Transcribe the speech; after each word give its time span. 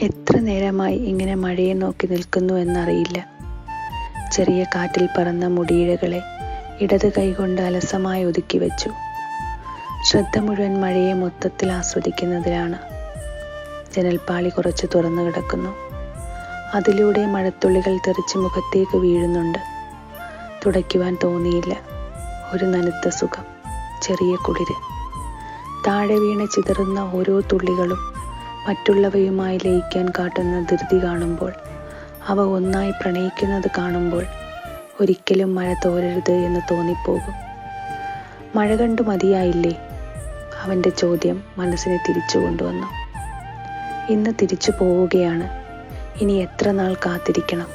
എത്ര 0.00 0.38
നേരമായി 0.38 0.96
ഇങ്ങനെ 0.96 1.34
മഴയെ 1.34 1.74
നോക്കി 1.74 2.06
നിൽക്കുന്നു 2.06 2.54
എന്നറിയില്ല. 2.54 3.26
ചെറിയ 4.32 4.64
കാറ്റിൽ 4.64 5.08
പറന്ന 5.18 5.46
മുടിയിഴകളെ 5.46 6.22
ഇടത് 6.80 7.12
കൈകൊണ്ട് 7.12 7.62
അലസമായി 7.62 8.24
ഒതുക്കി 8.24 8.58
വെച്ചു. 8.58 8.90
ശ്രദ്ധ 10.04 10.38
മുഴുവൻ 10.38 10.80
മഴയെ 10.80 11.12
മൊത്തത്തിൽ 11.12 11.72
ആസ്വദിക്കുന്നതിലാണ്. 11.72 12.78
ജനൽപ്പാളി 13.96 14.48
കുറച്ച് 14.48 14.86
തുറന്നു 14.94 15.22
കിടക്കുന്നു. 15.22 15.70
അതിലൂടെ 16.74 17.26
മഴത്തുള്ളികൾ 17.26 17.96
തെറിച്ച് 17.96 18.38
മുഖത്തേക്ക് 18.38 18.96
വീഴുന്നുണ്ട്. 18.96 19.58
തുടയ്ക്കുവാൻ 20.66 21.16
തോന്നിയില്ല. 21.24 21.76
ഒരു 22.52 22.64
നനുത്ത 22.64 23.08
സുഖം. 23.08 23.44
ചെറിയ 24.02 24.36
കുളിര്. 24.36 24.74
താഴെ 25.86 26.14
വീണ് 26.14 26.46
ചിതറുന്ന 26.54 26.98
ഓരോ 26.98 27.40
തുള്ളികളും 27.40 28.17
മറ്റുള്ളവയുമായി 28.68 29.58
ലയിക്കാൻ 29.58 30.08
കാട്ടുന്ന 30.08 30.66
ധൃതി 30.70 31.04
കാണുമ്പോൾ 31.04 31.52
അവ 32.28 32.40
ഒന്നായി 32.40 32.90
പ്രണയിക്കുന്നത് 32.90 33.70
കാണുമ്പോൾ 33.78 34.24
ഒരിക്കലും 35.00 35.54
മഴ 35.54 35.74
തോരരുത് 35.84 36.32
എന്ന് 36.32 36.60
തോന്നിപ്പോകും. 36.70 37.34
മഴ 38.56 38.76
കണ്ടു 38.76 39.02
മതിയായില്ലേ? 39.02 39.78
അവന്റെ 40.62 40.88
ചോദ്യം 40.88 41.42
മനസ്സിനെ 41.58 42.00
തിരിച്ചു 42.08 42.38
കൊണ്ടുവന്നു. 42.38 42.86
ഇന്ന് 44.12 44.30
തിരിച്ചു 44.42 44.70
പോവുകയാണ്. 44.70 45.48
ഇനി 46.22 46.32
എത്ര 46.32 46.70
നാൾ 46.70 46.94
കാത്തിരിക്കണം? 46.94 47.66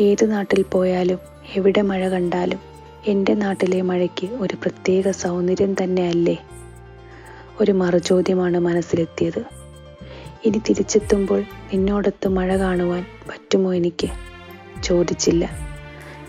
ഏത് 0.00 0.30
നാട്ടിൽ 0.30 0.62
പോയാലും 0.62 1.18
എവിടെ 1.56 1.82
മഴ 1.82 2.08
കണ്ടാലും 2.08 2.58
എന്റെ 3.06 3.34
നാട്ടിലെ 3.34 3.82
മഴയ്ക്ക് 3.82 4.26
ഒരു 4.26 4.54
പ്രത്യേക 4.54 5.10
സൗന്ദര്യം 5.10 5.74
തന്നെയല്ലേ? 5.74 6.36
ഒരു 7.60 7.72
മറുചോദ്യമാണ് 7.72 8.58
മനസ്സിലെത്തിയത്. 8.58 9.63
ഇനി 10.44 10.58
തിരിച്ചെത്തുമ്പോൾ 10.58 11.40
നിന്നോടൊത്ത് 11.40 12.28
മഴ 12.28 12.56
കാണുവാൻ 12.56 13.06
പറ്റുമോ 13.30 13.74
എനിക്ക്? 13.74 14.08
ചോദിച്ചില്ല. 14.82 15.50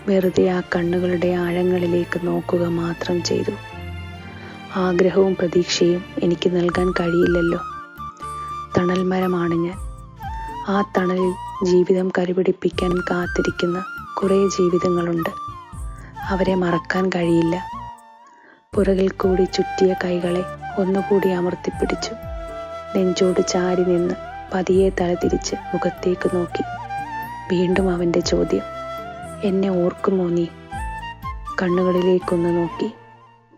വെറുതെ 0.08 0.48
ആ 0.48 0.60
കണ്ണുകളുടെ 0.60 1.28
ആഴങ്ങളിലേക്ക് 1.28 2.26
നോക്കുക 2.26 2.66
മാത്രം 2.66 3.22
ചെയ്തു. 3.22 3.50
ആഗ്രഹവും 4.76 5.36
പ്രതീക്ഷയും 5.36 6.04
എനിക്ക് 6.22 6.56
നൽകാൻ 6.56 6.90
കഴിയില്ലല്ലോ. 6.90 7.58
തണൽ 8.78 9.02
മരമാണ് 9.02 9.54
ഞാൻ. 9.54 9.78
ആ 10.68 10.92
തണലിൽ 10.96 11.32
ജീവിതം 11.64 12.12
കരുപിടിപ്പിക്കാൻ 12.18 12.90
കാത്തിരിക്കുന്ന 12.90 13.84
കുറേ 14.22 14.48
ജീവിതങ്ങളുണ്ട്. 14.48 15.30
അവരെ 16.28 16.54
മറക്കാൻ 16.54 17.08
കഴിയില്ല. 17.08 17.64
പുറകിൽ 18.74 19.08
കൂടി 19.08 19.44
ചുറ്റിയ 19.44 19.94
കൈകളെ 20.04 20.44
ഒന്നുകൂടി 20.78 21.28
അമർത്തിപ്പിടിച്ചു. 21.28 22.35
നെഞ്ചോട് 22.96 23.48
ചാരി 23.48 23.84
നിന്ന് 23.84 24.14
പതിയെ 24.54 24.88
തല 24.88 25.14
തിരിച്ച് 25.14 25.54
മുഖത്തേക്ക് 25.54 26.36
നോക്കി. 26.36 26.62
വീണ്ടും 27.54 27.90
അവന്റെ 27.90 28.20
ചോദ്യം 28.20 28.62
എന്നെ 29.44 29.68
ഓർക്കുമോ 29.68 30.28
നീ? 30.28 30.46
കണ്ണുകളിലേക്കൊന്ന് 31.62 32.56
നോക്കി 32.56 32.92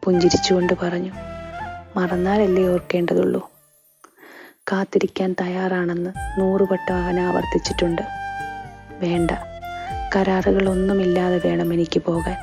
പുഞ്ചിരിച്ചുകൊണ്ട് 0.05 0.73
പറഞ്ഞു 0.83 1.13
മറന്നാലല്ലേ 1.97 2.69
ഓർക്കേണ്ടതുള്ളൂ. 2.69 3.51
കാത്തിരിക്കാൻ 4.73 5.35
തയ്യാറാണെന്ന് 5.41 6.41
നൂറുവട്ടം 6.41 7.05
അവൻ 7.05 7.21
ആവർത്തിച്ചിട്ടുണ്ട്. 7.21 8.03
വേണ്ട 8.99 9.31
കരാറുകളൊന്നുമില്ലാതെ 10.17 11.41
വേണം 11.45 11.75
എനിക്ക് 11.75 12.03
പോകാൻ. 12.03 12.37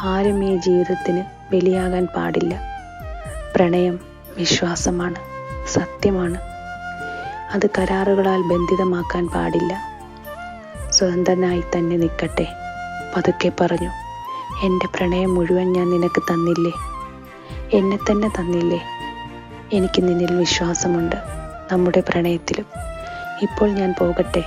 ആരും 0.00 0.44
ഈ 0.44 0.56
ജീവിതത്തിന് 0.56 1.24
ബലിയാകാൻ 1.52 2.06
പാടില്ല. 2.06 2.60
പ്രണയം 3.56 4.00
വിശ്വാസമാണ്. 4.36 5.27
സത്യമാണ്. 5.68 6.38
അത് 7.52 7.70
കരാറുകളാൽ 7.78 8.42
ബന്ധിതമാക്കാൻ 8.42 9.28
പാടില്ല. 9.28 9.82
സ്വതന്ത്രനായി 10.90 11.60
തന്നെ 11.60 11.96
നിൽക്കട്ടെ. 11.96 12.46
പതുക്കെ 13.16 13.52
പറഞ്ഞു. 13.60 13.90
എന്റെ 14.66 14.86
പ്രണയം 14.86 15.34
മുഴുവൻ 15.34 15.72
ഞാൻ 15.72 15.90
നിനക്ക് 15.90 16.22
തന്നില്ലേ? 16.22 16.72
എന്നെ 17.78 17.96
തന്നെ 17.96 18.28
തന്നില്ലേ? 18.28 18.82
എനിക്ക് 19.72 20.02
നിന്നിൽ 20.02 20.34
വിശ്വാസമുണ്ട് 20.36 21.16
നമ്മുടെ 21.72 22.00
പ്രണയത്തിലും. 22.00 22.66
ഇപ്പോൾ 23.42 23.68
ഞാൻ 23.68 23.94
പോകട്ടെ. 23.98 24.44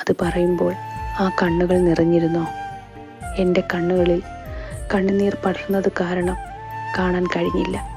അത് 0.00 0.14
പറയുമ്പോൾ 0.22 0.72
ആ 1.20 1.30
കണ്ണുകൾ 1.42 1.78
നിറഞ്ഞിരുന്നോ? 1.78 2.46
എന്റെ 3.36 3.62
കണ്ണുകളിൽ 3.74 4.22
കണ്ണുനീർ 4.94 5.36
പടർന്നത് 5.44 5.92
കാരണം 6.00 6.36
കാണാൻ 6.98 7.26
കഴിഞ്ഞില്ല. 7.26 7.93